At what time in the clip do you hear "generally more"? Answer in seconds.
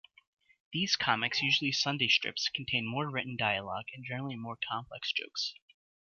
4.03-4.57